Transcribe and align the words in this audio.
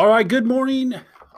All 0.00 0.08
right, 0.08 0.26
good 0.26 0.46
morning, 0.46 0.94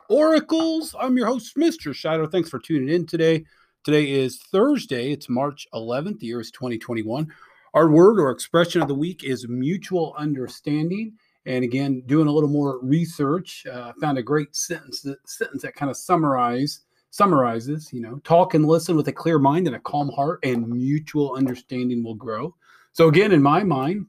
Oracles. 0.08 0.94
I'm 0.96 1.16
your 1.16 1.26
host, 1.26 1.56
Mr. 1.56 1.92
Shadow. 1.92 2.28
Thanks 2.28 2.48
for 2.48 2.60
tuning 2.60 2.94
in 2.94 3.06
today. 3.06 3.44
Today 3.82 4.08
is 4.08 4.40
Thursday. 4.52 5.10
It's 5.10 5.28
March 5.28 5.66
11th. 5.74 6.20
The 6.20 6.28
year 6.28 6.40
is 6.40 6.52
2021. 6.52 7.26
Our 7.74 7.90
word 7.90 8.20
or 8.20 8.30
expression 8.30 8.80
of 8.80 8.86
the 8.86 8.94
week 8.94 9.24
is 9.24 9.48
mutual 9.48 10.14
understanding. 10.16 11.14
And 11.44 11.64
again, 11.64 12.04
doing 12.06 12.28
a 12.28 12.30
little 12.30 12.48
more 12.48 12.78
research, 12.84 13.66
uh, 13.66 13.94
found 14.00 14.18
a 14.18 14.22
great 14.22 14.54
sentence 14.54 15.00
that, 15.00 15.28
sentence 15.28 15.62
that 15.62 15.74
kind 15.74 15.90
of 15.90 15.96
summarize 15.96 16.82
summarizes. 17.10 17.92
You 17.92 18.02
know, 18.02 18.20
talk 18.20 18.54
and 18.54 18.64
listen 18.64 18.94
with 18.94 19.08
a 19.08 19.12
clear 19.12 19.40
mind 19.40 19.66
and 19.66 19.74
a 19.74 19.80
calm 19.80 20.08
heart, 20.10 20.38
and 20.44 20.68
mutual 20.68 21.34
understanding 21.34 22.04
will 22.04 22.14
grow. 22.14 22.54
So 22.92 23.08
again, 23.08 23.32
in 23.32 23.42
my 23.42 23.64
mind, 23.64 24.06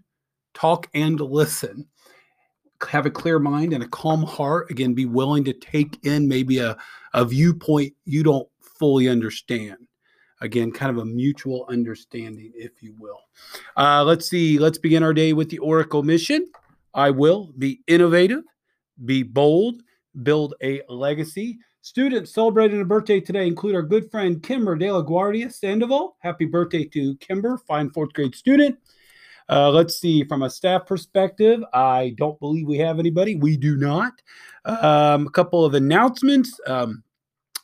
talk 0.53 0.87
and 0.93 1.19
listen 1.19 1.87
have 2.89 3.05
a 3.05 3.11
clear 3.11 3.39
mind 3.39 3.73
and 3.73 3.83
a 3.83 3.87
calm 3.87 4.23
heart. 4.23 4.69
Again, 4.71 4.93
be 4.93 5.05
willing 5.05 5.43
to 5.45 5.53
take 5.53 6.05
in 6.05 6.27
maybe 6.27 6.59
a, 6.59 6.77
a 7.13 7.25
viewpoint 7.25 7.93
you 8.05 8.23
don't 8.23 8.47
fully 8.59 9.09
understand. 9.09 9.77
Again, 10.41 10.71
kind 10.71 10.89
of 10.89 10.97
a 11.01 11.05
mutual 11.05 11.65
understanding, 11.69 12.51
if 12.55 12.83
you 12.83 12.93
will. 12.99 13.21
Uh, 13.77 14.03
let's 14.03 14.29
see. 14.29 14.59
Let's 14.59 14.77
begin 14.77 15.03
our 15.03 15.13
day 15.13 15.31
with 15.33 15.49
the 15.49 15.59
Oracle 15.59 16.03
mission. 16.03 16.47
I 16.93 17.11
will 17.11 17.53
be 17.57 17.81
innovative, 17.87 18.43
be 19.05 19.23
bold, 19.23 19.81
build 20.21 20.55
a 20.61 20.81
legacy. 20.89 21.57
Students 21.81 22.33
celebrating 22.33 22.81
a 22.81 22.85
birthday 22.85 23.19
today 23.19 23.47
include 23.47 23.75
our 23.75 23.81
good 23.81 24.09
friend 24.11 24.43
Kimber 24.43 24.75
De 24.75 24.91
La 24.91 25.01
Guardia 25.01 25.49
Sandoval. 25.49 26.17
Happy 26.19 26.45
birthday 26.45 26.85
to 26.85 27.15
Kimber, 27.17 27.57
fine 27.67 27.89
fourth 27.89 28.13
grade 28.13 28.35
student. 28.35 28.77
Uh, 29.49 29.69
let's 29.69 29.99
see, 29.99 30.23
from 30.23 30.43
a 30.43 30.49
staff 30.49 30.85
perspective, 30.85 31.61
I 31.73 32.15
don't 32.17 32.39
believe 32.39 32.67
we 32.67 32.77
have 32.77 32.99
anybody. 32.99 33.35
We 33.35 33.57
do 33.57 33.75
not. 33.75 34.13
Um, 34.65 35.27
a 35.27 35.31
couple 35.31 35.65
of 35.65 35.73
announcements. 35.73 36.59
Um, 36.67 37.03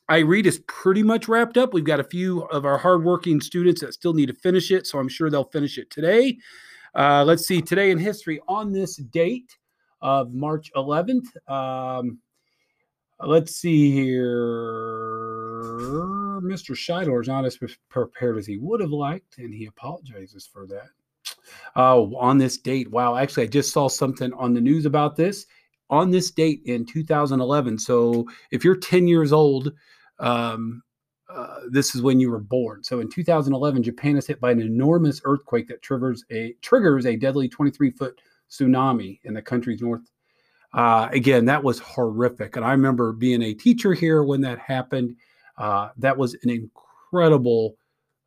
iRead 0.09 0.45
is 0.45 0.61
pretty 0.67 1.03
much 1.03 1.27
wrapped 1.27 1.57
up. 1.57 1.73
We've 1.73 1.83
got 1.83 1.99
a 1.99 2.03
few 2.03 2.41
of 2.45 2.65
our 2.65 2.77
hardworking 2.77 3.41
students 3.41 3.81
that 3.81 3.93
still 3.93 4.13
need 4.13 4.25
to 4.25 4.33
finish 4.33 4.71
it, 4.71 4.87
so 4.87 4.99
I'm 4.99 5.07
sure 5.07 5.29
they'll 5.29 5.43
finish 5.45 5.77
it 5.77 5.89
today. 5.89 6.37
Uh, 6.95 7.23
let's 7.23 7.45
see, 7.45 7.61
today 7.61 7.91
in 7.91 7.99
history 7.99 8.41
on 8.47 8.71
this 8.71 8.95
date 8.97 9.55
of 10.01 10.33
March 10.33 10.71
11th. 10.75 11.27
Um, 11.47 12.19
let's 13.19 13.55
see 13.55 13.91
here. 13.91 14.49
Mr. 16.41 16.71
Scheidler 16.71 17.21
is 17.21 17.27
not 17.27 17.45
as 17.45 17.59
prepared 17.89 18.37
as 18.37 18.47
he 18.47 18.57
would 18.57 18.81
have 18.81 18.91
liked, 18.91 19.37
and 19.37 19.53
he 19.53 19.67
apologizes 19.67 20.49
for 20.51 20.65
that. 20.67 20.89
Oh, 21.75 22.15
on 22.17 22.37
this 22.37 22.57
date. 22.57 22.89
Wow. 22.91 23.15
Actually, 23.15 23.43
I 23.43 23.47
just 23.47 23.71
saw 23.71 23.87
something 23.87 24.33
on 24.33 24.53
the 24.53 24.61
news 24.61 24.85
about 24.85 25.15
this 25.15 25.45
on 25.89 26.11
this 26.11 26.31
date 26.31 26.61
in 26.65 26.85
2011. 26.85 27.79
So 27.79 28.27
if 28.51 28.63
you're 28.63 28.77
10 28.77 29.07
years 29.07 29.33
old, 29.33 29.73
um, 30.19 30.83
uh, 31.29 31.61
this 31.69 31.95
is 31.95 32.01
when 32.01 32.19
you 32.19 32.31
were 32.31 32.39
born. 32.39 32.83
So 32.83 32.99
in 32.99 33.09
2011, 33.09 33.83
Japan 33.83 34.17
is 34.17 34.27
hit 34.27 34.39
by 34.39 34.51
an 34.51 34.61
enormous 34.61 35.21
earthquake 35.25 35.67
that 35.67 35.81
triggers 35.81 36.25
a 36.31 36.53
triggers 36.61 37.05
a 37.05 37.15
deadly 37.15 37.47
23 37.47 37.91
foot 37.91 38.19
tsunami 38.49 39.19
in 39.23 39.33
the 39.33 39.41
country's 39.41 39.81
north. 39.81 40.09
Uh, 40.73 41.07
again, 41.11 41.45
that 41.45 41.63
was 41.63 41.79
horrific, 41.79 42.55
and 42.55 42.65
I 42.65 42.71
remember 42.71 43.11
being 43.11 43.41
a 43.41 43.53
teacher 43.53 43.93
here 43.93 44.23
when 44.23 44.41
that 44.41 44.59
happened. 44.59 45.15
Uh, 45.57 45.89
that 45.97 46.17
was 46.17 46.35
an 46.43 46.49
incredible 46.49 47.75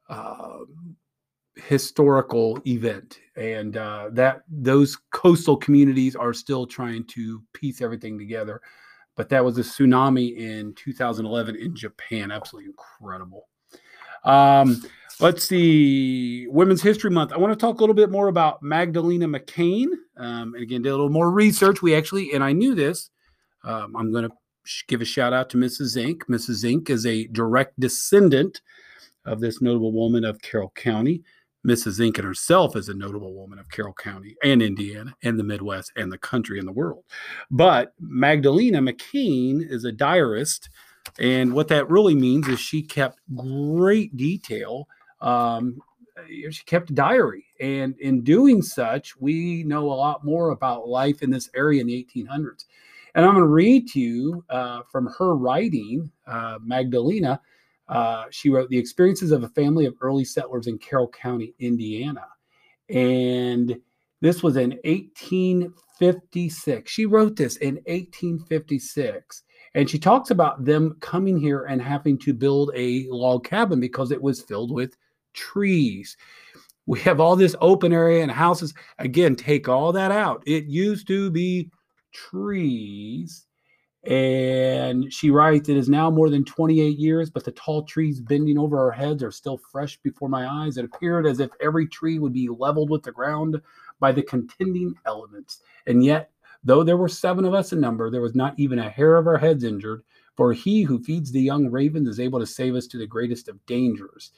uh, 0.09 0.59
historical 1.57 2.59
event 2.67 3.21
and 3.37 3.77
uh, 3.77 4.09
that 4.13 4.43
those 4.49 4.97
coastal 5.11 5.57
communities 5.57 6.17
are 6.17 6.33
still 6.33 6.67
trying 6.67 7.05
to 7.05 7.43
piece 7.53 7.83
everything 7.83 8.19
together 8.19 8.61
but 9.17 9.29
that 9.29 9.45
was 9.45 9.59
a 9.59 9.63
tsunami 9.63 10.37
in 10.37 10.73
2011 10.75 11.57
in 11.57 11.77
japan 11.77 12.31
absolutely 12.31 12.71
incredible. 12.71 13.49
Um, 14.25 14.83
let's 15.21 15.45
see 15.45 16.47
women's 16.49 16.81
history 16.81 17.11
month 17.11 17.33
i 17.33 17.37
want 17.37 17.53
to 17.53 17.59
talk 17.59 17.77
a 17.77 17.81
little 17.81 17.95
bit 17.95 18.11
more 18.11 18.29
about 18.29 18.63
magdalena 18.63 19.29
mccain 19.29 19.89
um, 20.17 20.55
and 20.55 20.63
again 20.63 20.81
did 20.81 20.89
a 20.89 20.93
little 20.93 21.11
more 21.11 21.31
research 21.31 21.83
we 21.83 21.95
actually 21.95 22.33
and 22.33 22.43
i 22.43 22.53
knew 22.53 22.75
this 22.75 23.11
um, 23.65 23.95
i'm 23.95 24.11
going 24.11 24.29
to 24.29 24.35
give 24.87 25.01
a 25.01 25.05
shout 25.05 25.33
out 25.33 25.51
to 25.51 25.57
mrs 25.57 25.87
zink. 25.87 26.27
Mrs 26.27 26.55
zink 26.55 26.91
is 26.91 27.07
a 27.07 27.27
direct 27.29 27.79
descendant 27.79 28.61
of 29.25 29.41
this 29.41 29.61
notable 29.61 29.93
woman 29.93 30.25
of 30.25 30.41
carroll 30.41 30.73
county 30.75 31.23
Mrs. 31.67 31.99
Lincoln 31.99 32.25
herself 32.25 32.75
is 32.77 32.89
a 32.89 32.95
notable 32.95 33.35
woman 33.35 33.59
of 33.59 33.71
Carroll 33.71 33.93
County 33.93 34.37
and 34.43 34.61
Indiana 34.61 35.15
and 35.23 35.39
the 35.39 35.45
Midwest 35.45 35.93
and 35.97 36.11
the 36.11 36.19
country 36.19 36.59
and 36.59 36.67
the 36.67 36.73
world. 36.73 37.05
But 37.51 37.95
Magdalena 38.01 38.81
McCain 38.81 39.63
is 39.69 39.85
a 39.85 39.93
diarist. 39.93 40.71
And 41.19 41.53
what 41.53 41.69
that 41.69 41.89
really 41.89 42.15
means 42.15 42.49
is 42.49 42.59
she 42.59 42.83
kept 42.83 43.21
great 43.37 44.17
detail. 44.17 44.89
Um, 45.21 45.81
she 46.29 46.65
kept 46.65 46.91
a 46.91 46.95
diary. 46.95 47.47
And 47.61 47.97
in 48.01 48.23
doing 48.23 48.63
such, 48.63 49.17
we 49.21 49.63
know 49.65 49.85
a 49.85 49.95
lot 49.95 50.25
more 50.25 50.51
about 50.51 50.89
life 50.89 51.23
in 51.23 51.31
this 51.31 51.49
area 51.55 51.81
in 51.81 51.87
the 51.87 52.09
1800s. 52.15 52.65
And 53.15 53.25
I'm 53.25 53.33
going 53.33 53.45
to 53.45 53.49
read 53.49 53.89
to 53.89 54.01
you 54.01 54.45
uh, 54.49 54.83
from 54.91 55.09
her 55.19 55.37
writing, 55.37 56.11
uh, 56.27 56.59
Magdalena 56.63 57.41
uh, 57.89 58.25
she 58.31 58.51
wrote 58.51 58.71
The 58.71 58.79
Experiences 58.79 59.33
of 59.33 59.45
a 59.45 59.49
Family 59.51 59.87
of 59.87 59.95
Early 60.01 60.25
Settlers 60.25 60.67
in 60.67 60.79
Carroll 60.79 61.09
County, 61.09 61.55
Indiana. 61.59 62.27
And 62.89 63.79
this 64.21 64.43
was 64.43 64.57
in 64.57 64.71
1856. 64.85 66.91
She 66.91 67.07
wrote 67.07 67.37
this 67.37 67.57
in 67.57 67.77
1856. 67.87 69.43
And 69.75 69.89
she 69.89 69.99
talks 69.99 70.31
about 70.31 70.65
them 70.65 70.97
coming 71.01 71.39
here 71.39 71.65
and 71.65 71.81
having 71.81 72.19
to 72.19 72.35
build 72.35 72.71
a 72.75 73.07
log 73.09 73.45
cabin 73.45 73.81
because 73.81 74.13
it 74.13 74.21
was 74.21 74.43
filled 74.43 74.71
with 74.71 74.97
trees. 75.33 76.17
We 76.87 77.01
have 77.01 77.21
all 77.21 77.37
this 77.37 77.57
open 77.61 77.93
area 77.93 78.23
and 78.23 78.31
houses. 78.31 78.75
Again, 78.99 79.35
take 79.35 79.69
all 79.69 79.93
that 79.93 80.11
out. 80.11 80.43
It 80.47 80.65
used 80.65 81.07
to 81.09 81.31
be 81.31 81.71
trees 82.13 83.47
and 84.05 85.13
she 85.13 85.31
writes, 85.31 85.69
It 85.69 85.77
is 85.77 85.89
now 85.89 86.11
more 86.11 86.29
than 86.29 86.45
28 86.45 86.99
years, 86.99 87.31
but 87.31 87.45
the 87.45 87.53
tall 87.53 87.85
trees 87.85 88.21
bending 88.21 88.59
over 88.59 88.79
our 88.79 88.91
heads 88.91 89.23
are 89.23 89.31
still 89.31 89.59
fresh 89.59 89.97
before 89.99 90.29
my 90.29 90.47
eyes. 90.47 90.77
It 90.77 90.85
appeared 90.85 91.27
as 91.27 91.39
if 91.39 91.51
every 91.61 91.87
tree 91.87 92.19
would 92.19 92.33
be 92.33 92.49
leveled 92.49 92.91
with 92.91 93.05
the 93.05 93.13
ground 93.13 93.61
by 94.01 94.11
the 94.11 94.23
contending 94.23 94.95
elements. 95.07 95.61
And 95.87 96.05
yet, 96.05 96.31
though 96.65 96.83
there 96.83 96.97
were 96.97 97.09
seven 97.09 97.45
of 97.45 97.55
us 97.55 97.73
in 97.73 97.81
number, 97.81 98.11
there 98.11 98.21
was 98.21 98.35
not 98.35 98.55
even 98.59 98.81
a 98.81 98.91
hair 98.91 99.17
of 99.17 99.29
our 99.29 99.39
heads 99.39 99.63
injured, 99.63 100.03
for 100.37 100.53
he 100.53 100.83
who 100.83 101.03
feeds 101.05 101.31
the 101.31 101.41
young 101.41 101.71
ravens 101.71 102.09
is 102.09 102.19
able 102.19 102.41
to 102.41 102.47
save 102.47 102.75
us 102.75 102.89
to 102.89 102.99
the 102.99 103.07
greatest 103.07 103.49
of 103.49 103.65
dangers. 103.67 104.33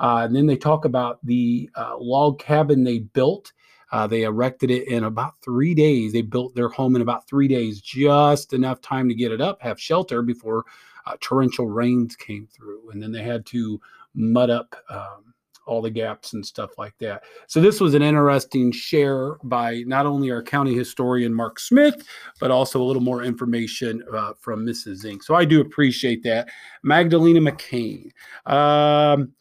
Uh, 0.00 0.22
and 0.24 0.34
then 0.34 0.46
they 0.46 0.56
talk 0.56 0.84
about 0.84 1.24
the 1.24 1.70
uh, 1.76 1.96
log 1.96 2.40
cabin 2.40 2.82
they 2.82 2.98
built 2.98 3.52
uh, 3.94 4.08
they 4.08 4.24
erected 4.24 4.72
it 4.72 4.88
in 4.88 5.04
about 5.04 5.34
three 5.40 5.72
days. 5.72 6.12
They 6.12 6.20
built 6.20 6.52
their 6.56 6.68
home 6.68 6.96
in 6.96 7.02
about 7.02 7.28
three 7.28 7.46
days, 7.46 7.80
just 7.80 8.52
enough 8.52 8.80
time 8.80 9.08
to 9.08 9.14
get 9.14 9.30
it 9.30 9.40
up, 9.40 9.62
have 9.62 9.80
shelter 9.80 10.20
before 10.20 10.64
uh, 11.06 11.12
torrential 11.20 11.68
rains 11.68 12.16
came 12.16 12.48
through. 12.48 12.90
And 12.90 13.00
then 13.00 13.12
they 13.12 13.22
had 13.22 13.46
to 13.46 13.80
mud 14.16 14.50
up 14.50 14.74
um, 14.90 15.32
all 15.64 15.80
the 15.80 15.90
gaps 15.90 16.32
and 16.32 16.44
stuff 16.44 16.76
like 16.76 16.98
that. 16.98 17.22
So 17.46 17.60
this 17.60 17.80
was 17.80 17.94
an 17.94 18.02
interesting 18.02 18.72
share 18.72 19.36
by 19.44 19.84
not 19.86 20.06
only 20.06 20.28
our 20.32 20.42
county 20.42 20.74
historian 20.74 21.32
Mark 21.32 21.60
Smith, 21.60 22.04
but 22.40 22.50
also 22.50 22.82
a 22.82 22.84
little 22.84 23.00
more 23.00 23.22
information 23.22 24.02
uh, 24.12 24.32
from 24.40 24.66
Mrs. 24.66 24.96
Zink. 24.96 25.22
So 25.22 25.36
I 25.36 25.44
do 25.44 25.60
appreciate 25.60 26.24
that. 26.24 26.48
Magdalena 26.82 27.38
McCain. 27.38 28.10
Um, 28.44 29.34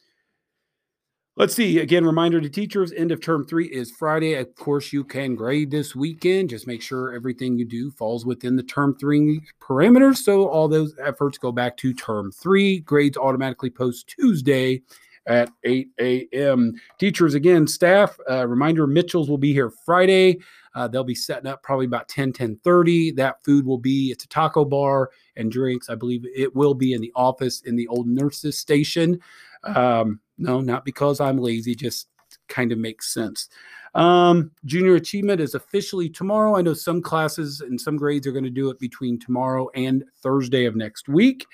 Let's 1.36 1.56
see. 1.56 1.80
Again, 1.80 2.06
reminder 2.06 2.40
to 2.40 2.48
teachers 2.48 2.92
end 2.92 3.12
of 3.12 3.20
term 3.20 3.44
three 3.44 3.66
is 3.66 3.90
Friday. 3.90 4.36
Of 4.36 4.54
course, 4.54 4.94
you 4.94 5.04
can 5.04 5.34
grade 5.34 5.72
this 5.72 5.96
weekend. 5.96 6.52
Just 6.52 6.68
make 6.68 6.84
sure 6.84 7.12
everything 7.12 7.58
you 7.58 7.66
do 7.66 7.90
falls 7.90 8.24
within 8.24 8.56
the 8.56 8.62
term 8.62 8.96
three 9.00 9.41
parameters. 9.59 10.18
So 10.18 10.47
all 10.47 10.68
those 10.68 10.94
efforts 11.03 11.40
go 11.40 11.52
back 11.52 11.76
to 11.78 11.91
term 11.91 12.32
three. 12.32 12.82
Grades 12.82 13.18
automatically 13.18 13.72
post 13.72 14.08
Tuesday 14.08 14.84
at 15.26 15.50
8 15.64 15.90
a.m. 16.00 16.74
Teachers, 17.00 17.34
again, 17.34 17.66
staff, 17.66 18.16
uh, 18.29 18.47
reminder 18.47 18.86
Mitchell's 18.86 19.29
will 19.29 19.38
be 19.40 19.53
here 19.53 19.72
Friday. 19.72 20.40
Uh, 20.76 20.88
they'll 20.88 21.03
be 21.03 21.16
setting 21.16 21.47
up 21.47 21.64
probably 21.64 21.86
about 21.86 22.09
10, 22.09 22.34
10 22.34 22.59
30. 22.64 23.12
That 23.14 23.44
food 23.44 23.66
will 23.66 23.78
be, 23.78 24.12
it's 24.12 24.26
a 24.26 24.28
taco 24.28 24.66
bar 24.66 25.09
and 25.36 25.52
drinks. 25.52 25.90
I 25.90 25.96
believe 25.96 26.26
it 26.36 26.56
will 26.56 26.74
be 26.74 26.94
in 26.94 27.02
the 27.02 27.12
office 27.16 27.62
in 27.62 27.76
the 27.76 27.88
old 27.88 28.08
nurses 28.08 28.58
station. 28.58 29.20
Um, 29.64 30.20
no, 30.38 30.62
not 30.62 30.86
because 30.86 31.20
I'm 31.20 31.38
lazy, 31.38 31.76
just 31.76 32.08
kind 32.50 32.72
of 32.72 32.78
makes 32.78 33.14
sense. 33.14 33.50
Um, 33.96 34.52
junior 34.66 34.96
achievement 34.96 35.40
is 35.40 35.54
officially 35.54 36.10
tomorrow. 36.10 36.56
I 36.56 36.62
know 36.62 36.74
some 36.74 37.02
classes 37.02 37.62
and 37.62 37.80
some 37.80 37.96
grades 37.96 38.26
are 38.26 38.32
going 38.32 38.44
to 38.44 38.50
do 38.50 38.70
it 38.70 38.80
between 38.80 39.20
tomorrow 39.20 39.70
and 39.76 40.04
Thursday 40.22 40.66
of 40.66 40.76
next 40.76 41.08
week. 41.08 41.46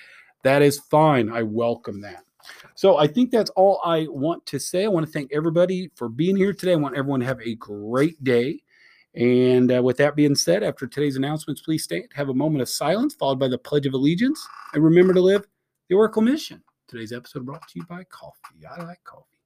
That 0.44 0.62
is 0.62 0.80
fine. 0.80 1.30
I 1.30 1.44
welcome 1.44 2.02
that. 2.02 2.24
So 2.76 2.98
I 2.98 3.08
think 3.08 3.32
that's 3.32 3.50
all 3.52 3.82
I 3.84 4.08
want 4.10 4.46
to 4.48 4.60
say. 4.60 4.86
I 4.86 4.88
want 4.88 5.06
to 5.06 5.12
thank 5.12 5.34
everybody 5.34 5.92
for 5.96 6.08
being 6.08 6.38
here 6.38 6.54
today. 6.54 6.72
I 6.72 6.78
want 6.78 6.96
everyone 6.96 7.20
to 7.20 7.26
have 7.26 7.42
a 7.42 7.56
great 7.56 8.24
day. 8.24 8.62
And 9.16 9.76
uh, 9.76 9.84
with 9.84 9.98
that 9.98 10.16
being 10.16 10.36
said, 10.36 10.64
after 10.64 10.88
today's 10.88 11.18
announcements, 11.18 11.62
please 11.62 11.84
stand, 11.84 12.06
have 12.14 12.30
a 12.30 12.34
moment 12.34 12.62
of 12.62 12.70
silence, 12.70 13.16
followed 13.16 13.40
by 13.40 13.50
the 13.50 13.58
Pledge 13.58 13.86
of 13.86 13.94
Allegiance, 13.94 14.48
and 14.74 14.84
remember 14.84 15.14
to 15.14 15.22
live 15.22 15.46
the 15.90 15.96
Oracle 15.96 16.22
mission. 16.22 16.64
Today's 16.89 17.13
episode 17.13 17.45
brought 17.45 17.68
to 17.68 17.74
you 17.75 17.86
by 17.86 18.03
coffee. 18.06 18.65
I 18.65 18.83
like 18.83 19.03
coffee. 19.03 19.38